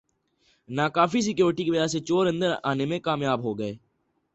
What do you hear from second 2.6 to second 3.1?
آنے میں